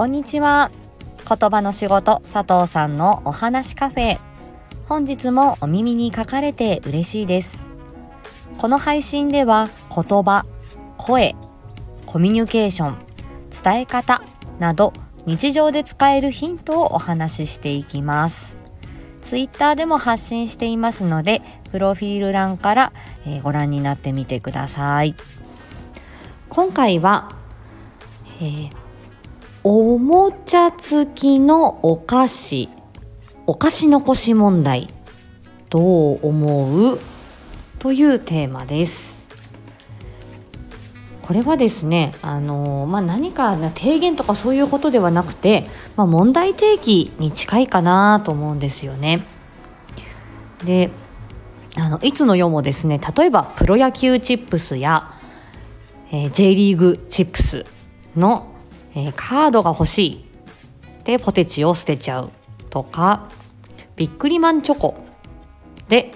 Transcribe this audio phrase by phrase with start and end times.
[0.00, 0.70] こんにちは。
[1.28, 4.18] 言葉の仕事佐藤さんのお話カフェ。
[4.86, 7.66] 本日もお耳に書かれて嬉しいです。
[8.56, 10.46] この配信では言葉
[10.96, 11.36] 声
[12.06, 12.98] コミュニケーション
[13.62, 14.22] 伝え方
[14.58, 14.94] など
[15.26, 18.56] 日常で使えるヒントをお話ししていきます。
[19.20, 22.92] ツイッターでも発信していますのでプロフィール欄から、
[23.26, 25.14] え、ご覧になってみてください。
[26.48, 27.36] 今回は、
[28.40, 28.70] えー、
[29.62, 32.70] おもちゃ付きのお菓子
[33.46, 34.88] お菓子残し問題
[35.68, 36.98] どう思う？
[37.78, 39.26] というテーマです。
[41.22, 49.22] これはですねあのまあ、何か提言とかそういうことではなくて、まあ、問題提起に近いかなと思うんですよね。
[50.64, 50.90] で
[51.76, 55.12] あのいつの世もですね例えばプロ野球チップスや
[56.12, 57.64] えー、J リーグチップス
[58.16, 58.49] の、
[58.94, 60.24] えー、カードが欲しい
[61.04, 62.30] でポテチを捨てちゃう
[62.70, 63.28] とか
[63.96, 64.96] ビックリマンチョコ
[65.88, 66.12] で、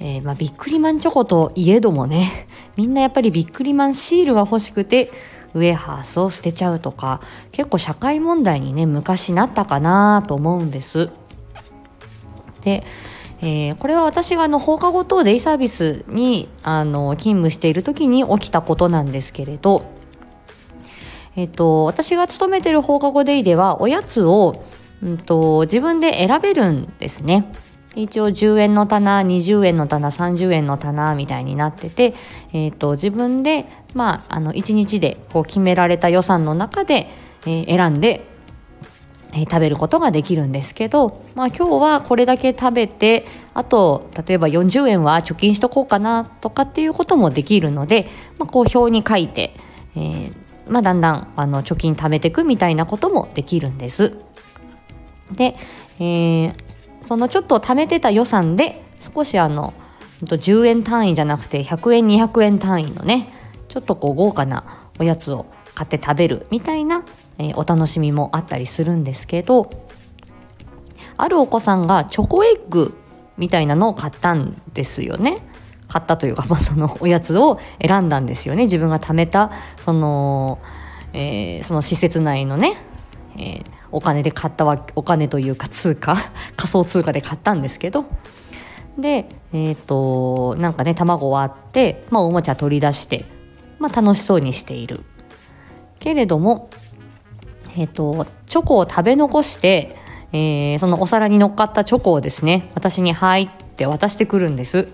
[0.00, 5.10] えー、まあ、ビックリマンチョコといえどもね みんなやっぱりビックリマンシールが欲しくて
[5.54, 7.20] ウエハースを捨てちゃうとか
[7.52, 11.10] 結構社会問題にね昔なったかなと思うんです。
[12.62, 12.84] で
[13.40, 19.84] えー、これは私があの放課後等デイサービスにあの勤務している時に起きたことなんですけれど、
[21.38, 24.64] えっ、と、私が勤めてる放課後デイではおやつを、
[25.04, 27.52] うんと、自分で選べるんですね。
[27.94, 32.14] 一応10円の棚、20円の棚、30円の棚みたいになってて、
[32.52, 37.08] えっ、と、自分で、まあ、あの、1日でこう決められた予算の中で、
[37.46, 38.26] えー、選んで
[39.32, 48.08] え、食べることができるんですけど、まあ、今日はこれだけ食べてあと例えば40円は貯金しとこうかなとかっていうこともできるので、
[48.38, 49.54] まあ、こう表に書いて、
[49.94, 54.14] えーまあ、だんだんあの貯金貯めていくみたいなこともできるんです。
[55.32, 55.56] で、
[55.98, 56.54] えー、
[57.02, 58.82] そのちょっと貯めてた予算で
[59.14, 59.74] 少しあの
[60.22, 63.32] 10円単位じゃなくて100円200円単位のね
[63.68, 67.04] ちょっとこう豪華なおやつを買って食べるみたいな
[67.38, 69.70] えー、お楽しみもあったりするんですけど
[71.16, 72.94] あるお子さんがチョコエッグ
[73.36, 75.38] みたいなのを買ったんですよね。
[75.88, 78.64] 買ったというか、まあ、そのおやつを選んだんですよね。
[78.64, 79.50] 自分が貯めた、
[79.84, 80.58] その、
[81.12, 82.76] えー、その施設内のね、
[83.36, 86.16] えー、お金で買ったわお金というか通貨、
[86.56, 88.04] 仮想通貨で買ったんですけど、
[88.98, 93.24] で、えっ、ー、と、なんかね、卵割って、まあ、おもちゃ取り出して、
[93.78, 95.04] まあ、楽しそうにしている。
[96.00, 96.68] けれども、
[97.76, 99.96] えっ、ー、と、チョコを食べ残して、
[100.32, 104.88] えー、そのお皿に乗っかったチョコをですね、私にはいって渡してくるんです。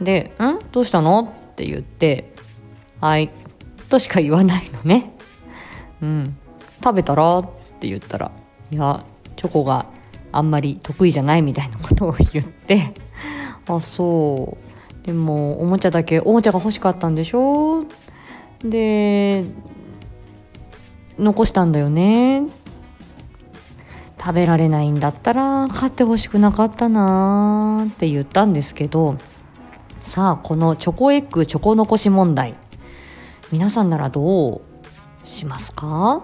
[0.00, 0.58] で、ん？
[0.72, 1.34] どうしたの？
[1.52, 2.32] って言って、
[3.00, 3.30] はい
[3.88, 5.12] としか言わないのね。
[6.02, 6.36] うん。
[6.82, 7.38] 食べたら？
[7.38, 7.48] っ
[7.80, 8.30] て言ったら、
[8.70, 9.04] いや、
[9.36, 9.86] チョコが
[10.32, 12.94] あんまり得意じゃないみたいなことを言って、
[13.68, 14.56] あ、そ
[15.02, 15.06] う。
[15.06, 17.84] でも、おもちゃだけ、おもちゃが欲しかったんでしょ？
[18.60, 19.44] で、
[21.18, 22.42] 残したんだよね
[24.18, 29.16] 食べられないんだったら買ってほしくなかったなって言ったんですけど
[30.04, 32.54] さあこのチョコエッグチョコ残し問題。
[33.50, 34.60] 皆さんならどう
[35.24, 36.22] しますか、ま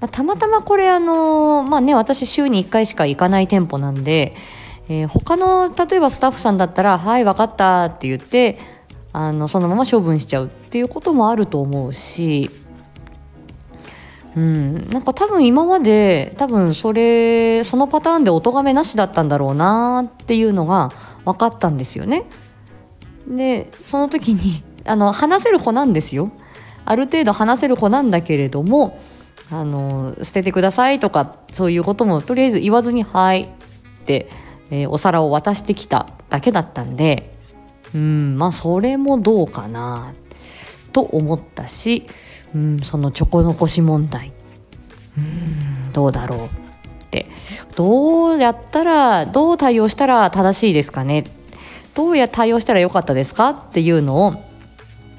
[0.00, 4.34] あ、たまたまこれあのまあね私週に1回しか行かない店舗なんで、
[4.88, 8.58] えー、他の例えばスタッフさんだったら「はい分かった」って言って
[9.12, 12.50] あのそのまま処分しちゃうっていうこともあると思うし
[14.36, 20.90] うん、なんか多分今まで多分それそのパターンでお咎めなしだったんだろうなっていうのが
[21.24, 22.24] 分かったんですよね。
[23.26, 26.30] でその時に あの話せる子なんですよ。
[26.84, 28.98] ある程度話せる子なんだけれども
[29.50, 33.48] あの捨ててくださいとかそういうこともとりあえず言わずに「はい」っ
[34.06, 34.30] て、
[34.70, 37.34] えー、お皿を渡してきただけだったんで
[37.94, 40.14] うんまあそれもどうかな
[40.92, 42.06] と思ったし
[42.54, 44.32] うん、そのチョコ残し問題
[45.16, 46.59] うんどうだろう
[47.10, 47.26] って。
[47.76, 51.24] どうやったらどう対応したら正しいですかね？
[51.94, 53.50] どうや対応したらよかったですか？
[53.50, 54.34] っていうのを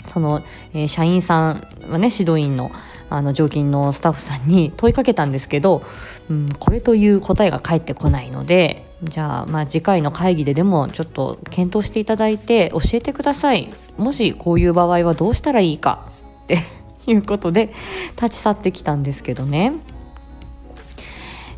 [0.08, 0.42] その、
[0.74, 2.72] えー、社員さんはね指導員の
[3.10, 5.84] あの常勤のスタッフさんに 問いかけたんですけど、
[6.30, 13.74] うん、これという答えが返ってこないのでじゃあまあ次回の会議ででもちょっと検討していただいて教えてください。
[13.98, 16.06] もしこういう場合はどうしたらいいか？
[16.46, 16.60] って
[17.06, 17.74] いうことで
[18.16, 19.74] 立ち去ってきたんですけどね。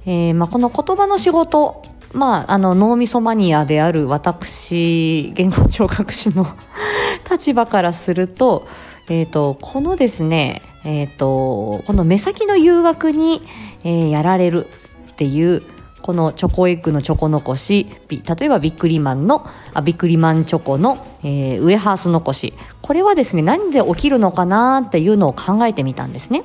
[0.06, 1.84] えーまあ、この言葉の仕事、
[2.14, 6.48] まあ、あの脳みそマニアである私言語聴覚士の
[7.30, 8.68] 立場からすると,、
[9.10, 13.42] えーと、このですね、えーと、この目先の誘惑に、
[13.84, 14.68] えー、やられる
[15.12, 15.64] っていう
[16.04, 26.44] このチョコエッグのチョコ残し例えばビックリマンのあビックリマンチョコの、えー、ウエハース残しこれはですね何で起きるのかなっていうのを考えてみたんですね。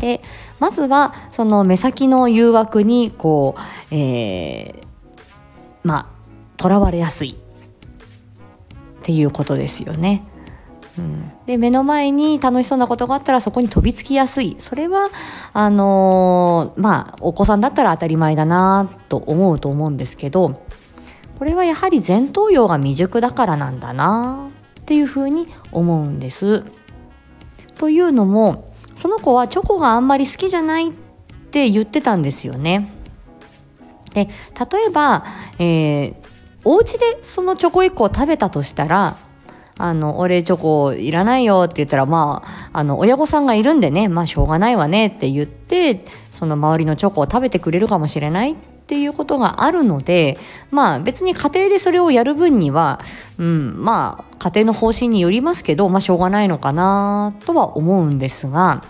[0.00, 0.22] で
[0.58, 4.86] まずはその目先の誘惑にこう、えー、
[5.82, 6.06] まあ
[6.56, 10.24] とらわれやすいっていうことですよね。
[10.98, 15.10] うん、で目の前に楽しそうなことがあったらそこに飛びつきやすいそれは
[15.52, 20.62] あのー、まあお子さんだったら当たり前だなと思うと思うんですけど
[21.38, 24.48] これはやはり前頭葉が未熟だからなんだな
[24.80, 26.64] っていうふうに思うんです。
[27.74, 30.92] というのもその子はチョコがあんまり好きじゃないっ
[31.50, 32.92] て言ってたんですよね。
[34.14, 35.24] で例えば、
[35.58, 36.14] えー、
[36.64, 39.18] お家でそのチョコ1個を食べたとしたら
[39.78, 50.38] あの、俺チョコいらないよって言ったら、まあ、あの、親御さんがいるんでね、まあ、しょうがないわねって言って、その周りのチョコを食べてくれるかもしれないっていうことがあるので、
[50.70, 53.00] まあ、別に家庭でそれをやる分には、
[53.36, 58.84] うん、まあ、家庭の方針によりますけど、まあ、しょうがないのかなとは思うんですが、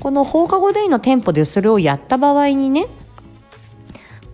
[0.00, 2.88] この放課後デイの店舗でそれをやった場合にね、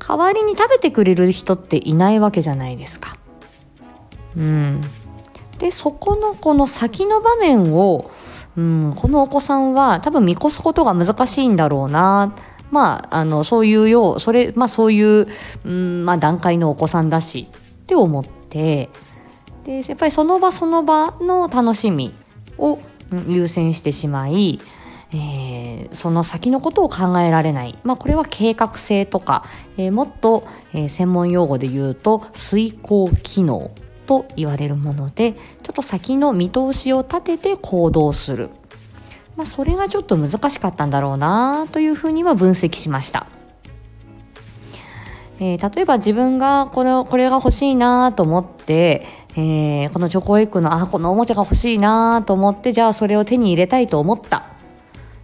[0.04, 3.16] 代わりに食べてくれる人っていないわけじゃないですか。
[4.36, 4.80] うん。
[5.58, 8.10] で、そこのこの先の場面を、
[8.56, 12.34] うん、このお子さんは多分見越すことが難しいんだろうな。
[12.70, 15.26] まあ、あの、そういうよう、それ、まあそういう、
[15.64, 18.88] うん、まあ段階のお子さんだしって思って、
[19.64, 22.14] で、やっぱりその場その場の楽しみ
[22.58, 22.78] を
[23.26, 24.60] 優先してしまい、
[25.12, 29.44] えー、その先のことを考えられない、まあ、これは計画性とか、
[29.78, 33.70] えー、もっと、えー、専門用語で言うと遂行機能
[34.06, 35.40] と言われるものでちょ
[35.72, 38.50] っと先の見通しを立てて行動する、
[39.38, 43.28] まあ、それがちょっと難しかったんだろうなというふうには分析しました。
[45.38, 49.06] えー、例えば自分がこれこれが欲しいなと思って、
[49.36, 54.46] えー、このチョコエッグのあこのおもちゃが欲しいなと思ってじゃあそれを手に入れたいと思った。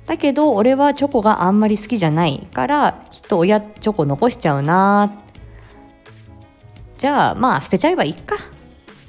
[0.06, 2.46] だけど俺はチョコがあんまり好きじゃない。
[2.55, 5.12] からきっと親チョコ残しちゃうな。
[6.99, 8.37] じゃあまあ捨てちゃえばいいか。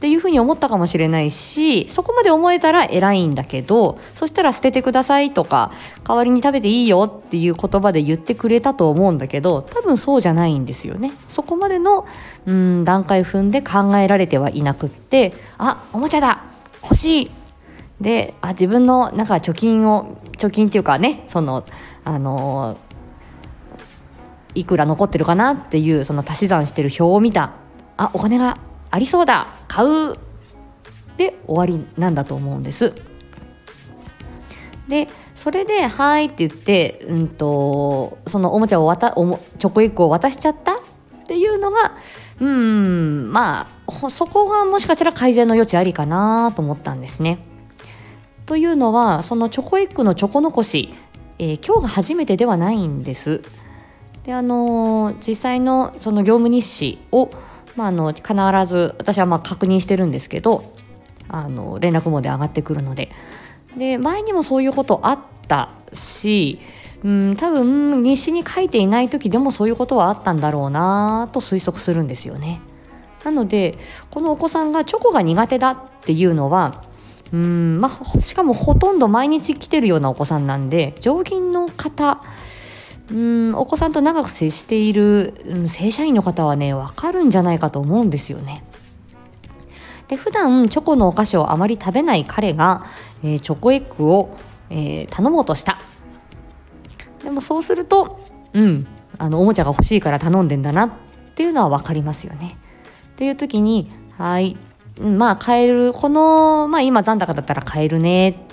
[0.06, 5.72] っていうふうに思ったかもしれないしそこまで思えたら偉いんだけどそしたら捨ててくださいとか
[6.08, 11.12] 代わりに食べていいよっていう言葉で言ってくれたと思うんだけど多分そうじゃないんですよね。
[11.28, 12.06] そこまでの
[12.46, 16.44] うん段階踏んで考えられてはいなくってあおもちゃだ
[16.84, 17.32] 欲しい。
[18.00, 21.66] であ自分のなんか貯金を貯金っていうかねその
[22.04, 22.78] あの
[24.54, 27.54] いくら残ってるかなっていうその足し算してる表を見た。
[27.98, 28.60] あお金が
[28.96, 30.16] ありそうだ買う
[31.18, 32.94] で終わりなんだと思うんです。
[34.88, 40.76] でそれで「はい」って言って、うんと、そのおもちゃを渡おもチョコエッグを渡しちゃった？
[40.76, 40.78] っ
[41.28, 41.92] ていうのが
[42.40, 47.40] うんまあそこがもしかしたら改善の余地ありかなと思ったんですね。
[48.46, 50.94] というのはそのチョコエッグのチョコ残し、
[51.40, 53.42] えー、今日が初めてではないんです。
[54.24, 57.30] であのー、実際のその業務日誌を、
[57.76, 58.26] まあ、あの必
[58.68, 60.74] ず私はま確認してるんですけど
[61.28, 63.10] あの連絡網で上がってくるので
[63.78, 66.60] で前にもそういうことあったし、
[67.04, 72.62] うん、多分日誌に書いていない時でもそういうことはあったんだろうなと推測するんですよね。
[73.24, 73.78] なので
[74.12, 76.84] このお子さんがチョコが苦手だっていうのは
[77.34, 82.22] うんまあ、しかもほとんど毎日来てるようなお子さんなんで常勤の方
[83.12, 88.64] うんお子さんと長く接している、うん、正社員の方はね分かるんじゃないかと思うんですよね。
[90.08, 92.86] で普段チョコのお菓子をあまり食べない彼が、
[93.24, 94.38] えー、チョコエッグを、
[94.70, 95.80] えー、頼もうとした
[97.24, 98.20] でもそうすると
[98.54, 100.92] うんあのおもちゃが欲しいから頼んでんだなっ
[101.36, 102.58] ていうのは分かりますよね。
[103.14, 104.58] っていう時に「はい
[105.00, 108.45] まあ買えるこの、まあ、今残高だったら買えるね、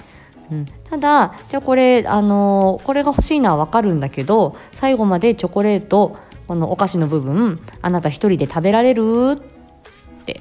[0.53, 6.17] うん、ただじゃあこれあのこれが欲しいのは分かるんだけど最後までチョコレート
[6.47, 9.03] このお菓子の部分あなた一人で食べられる
[10.21, 10.41] って、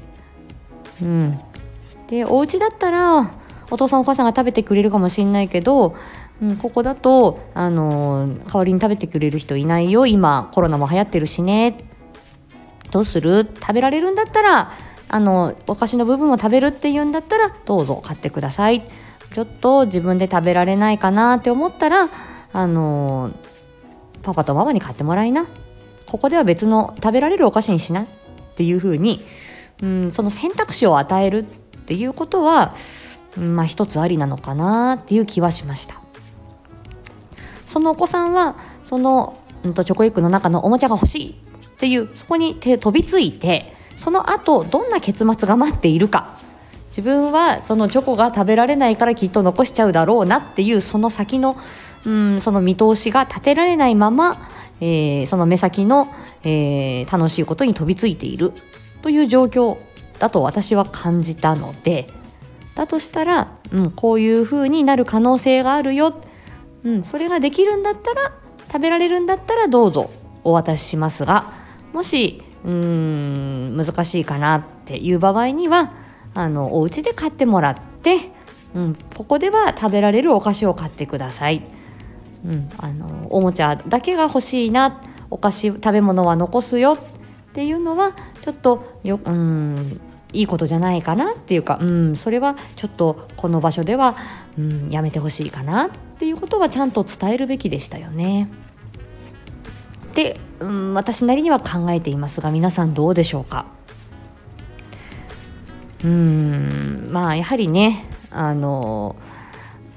[1.02, 1.40] うん、
[2.08, 3.32] でお家だったら
[3.70, 5.96] お父さんお母さんが食べてくれるかもしれないけど、
[6.42, 10.06] うん、ここだとあの代わりに食べてくれる人いないよ。
[10.08, 11.78] 今コロナも流行ってるしね。
[12.92, 13.48] どうする？
[13.62, 14.74] 食べられるんだったら
[15.08, 18.82] あのお菓子の部分を食べるっていうんだったらどうぞ買ってください。
[19.34, 22.10] ちょっと自分で食べられないかなって思ったら
[22.54, 23.32] あの
[24.24, 25.48] パパとママに買ってもらいな。
[26.06, 28.06] ここでは別の食べられるお菓子にしなっ
[28.56, 29.22] ていうふうに、
[29.82, 32.76] うん、その選択肢を与えるっていうことは、
[33.38, 36.02] まあ一つありなのかなっていう気はしました。
[37.66, 46.38] そのお子さんはその、うん、とチョコエッグの中のおもちゃが欲しいっていうそこに手飛びついてその後どんな結末が待っているか。
[46.92, 51.58] 自分はそのチョコが食べられないからきっと残しちゃうだろうなっていうその先の、
[52.06, 54.46] うん、その見通しが立てられないまま、
[54.82, 58.52] えー、その目先の、えー、楽しいことに飛びついている
[59.02, 59.78] という状況
[60.20, 62.10] だと私は感じたので
[62.76, 66.22] だとしたら、うん、こういう風になる可能性があるよ、
[66.84, 68.34] うん、それができるんだったら
[68.68, 70.12] 食べられるんだったらどうぞ
[70.44, 71.54] お渡ししますが
[71.94, 75.94] もしうーん難しいかなっていう場合には
[76.34, 78.32] あのお家で買ってもらって、
[78.74, 81.62] うん、ここでは食べられるお菓子を買ってください。
[82.46, 90.00] うん、あのおもちゃだけが欲しいなお菓子食べ物は残すよっていうのはちょっとようん
[90.34, 94.16] いいことじゃないかなっていうか、うん、それはちょっとこの場所では、
[94.58, 98.48] うん、やめてほしいかなっていうことはちゃんと伝えるべきでしたよね。
[100.14, 103.66] で、うん、私なりには考えていますが皆さんどうでしょうか？
[106.04, 107.10] うん。
[107.12, 109.16] まあやはりねあの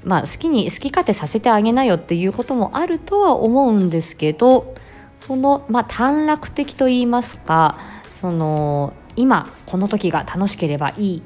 [0.03, 4.75] まあ好きに好き勝手させてあげなよっていうこともあるとは思うんですけど
[5.25, 7.79] そのまあ短絡的と言いますか
[8.21, 11.21] その今この時が楽しければいいっ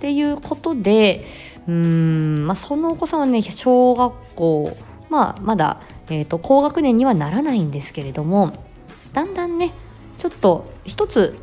[0.00, 1.24] ていうことで
[1.68, 4.76] うん、まあ、そのお子さんはね小学校、
[5.08, 8.64] まあ、まだ、えーと、高学年にはならないんですけれども
[9.12, 9.70] だんだんね
[10.18, 11.38] ちょっと一つ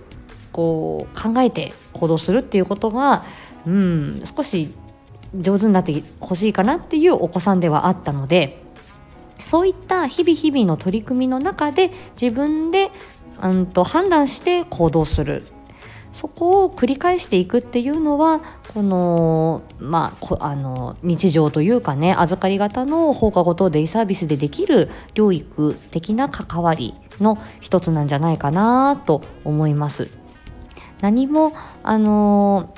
[0.51, 3.23] こう考えて行動するっていうことが
[3.65, 4.73] うん少し
[5.35, 8.63] 上手になってほしいかなっていうお子さんではあったので
[9.39, 12.91] そういった日々日々の取り組みの中で自分で
[13.43, 15.43] うんと判断して行動する
[16.11, 18.41] そこを繰り返していくっていうのは
[18.73, 30.09] この,、まあ、あの日常というかね預かり型の放課後等デイサービスでできる療育的な関わりの一つなんじゃないかなと思います。
[31.01, 32.73] 何もあの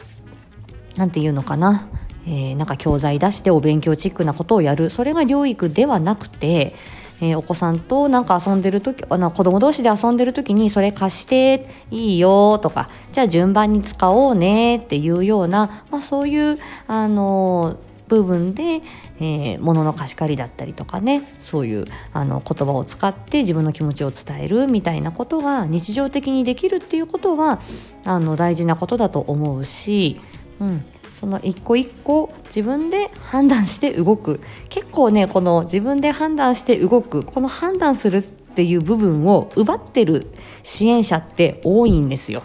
[0.97, 1.87] 何て言うのかな。
[2.27, 4.89] えー、なんか教材出してお勉強チックなことをやる。
[4.89, 6.75] それが療育ではなくて
[7.21, 16.57] えー、お子さんとなんか遊んでる時あの子供同士で遊んでる時にそれ貸していいよとかじゃあ順番に使おうねっていうような、まあ、そういう
[16.87, 17.77] あの
[18.09, 18.81] 部分で、
[19.19, 27.61] えー、物の貸し借りだったりとかねそういうあの言葉を使って自分の気持ちを伝えるみたいなことが日常的にできるっていうことは
[28.03, 30.19] あの大事なことだと思うし、
[30.59, 30.83] うん、
[31.19, 40.27] その一個一個自分で判断して動く結構ねこの自分で判断して動くこの判断するっていう部分を奪ってる
[40.63, 42.43] 支援者って多いんですよ。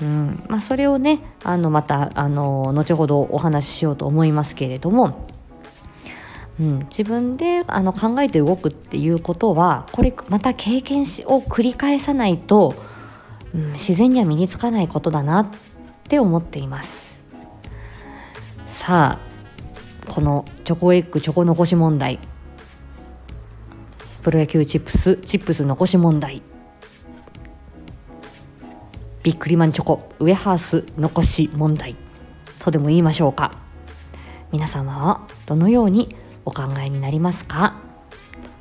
[0.00, 0.44] うん。
[0.48, 5.28] まあ、それをねあのまたあの後ほどお話ししようと思いますけれども、
[6.60, 12.74] うん、自分であの考えて動くっていうことはこれまた経験しを繰り返さないと、
[13.54, 15.48] うん、自然には身につかないことだなっ
[16.08, 17.22] て思っています。
[18.66, 22.18] さあこのチョコエッグチョコ残し問題。
[24.22, 26.42] プロ野球チップスチップス残し問題。
[29.24, 31.96] ビックリマンチョコウエハース残し問題
[32.58, 33.56] とでも言いましょうか。
[34.52, 36.14] 皆様はどのように
[36.44, 37.74] お考えになりますか？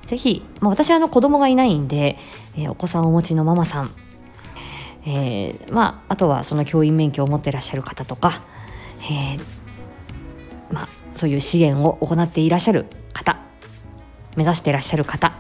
[0.06, 2.18] ぜひ、まあ、私はあの子供がいないんで、
[2.56, 3.92] えー、お子さんをお持ちのママさん、
[5.06, 8.32] えー、まあ、あとはその教員免許を持ってらっしゃる方とか、
[9.00, 9.42] えー
[10.72, 13.38] まあ、そういう支援を行っていらっしゃる方
[14.38, 15.34] 目指していらっしゃる方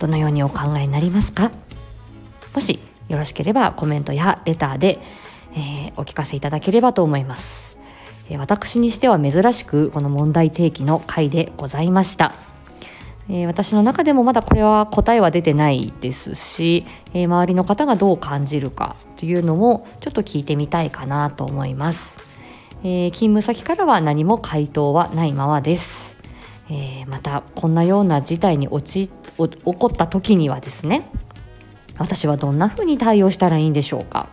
[0.00, 1.52] どのようにお考えになりますか？
[2.54, 5.00] もしよろしければコメントやレターで、
[5.52, 7.78] えー、お聞かせいただければと思います、
[8.28, 12.34] え、私にしては珍しくこの問題提起の回でございました、
[13.30, 22.18] えー、私の中でもまだこれは答えは出てないですし、え周りの方がどう感じるかというのもちょっと聞いてみたいかなと思います。
[22.84, 26.16] えー、勤務先からは何も回答はないままです。
[26.70, 29.08] え、またこんなような事態に起
[29.64, 31.10] こった時にはですね
[31.98, 34.28] 私はどんな風に対応したらいいんでしょうか？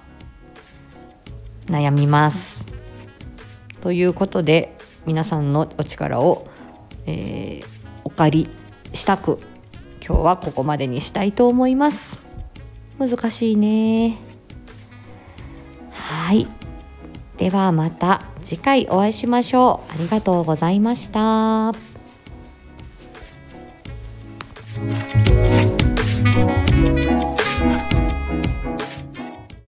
[1.65, 2.67] 悩みます。
[3.81, 6.47] ということで皆さんのお力を、
[7.05, 7.65] えー、
[8.03, 8.49] お借り
[8.93, 9.39] したく
[10.05, 12.17] 今日はここまでにしたいと思います。
[12.97, 14.17] 難しいね。
[15.91, 16.47] はい。
[17.37, 19.93] ではまた次回お会いしましょう。
[19.93, 21.94] ありがとうございました。